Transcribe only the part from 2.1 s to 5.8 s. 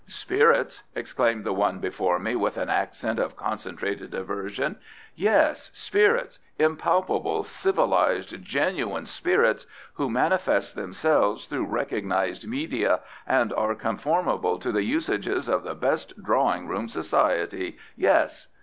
me with an accent of concentrated aversion; "yes,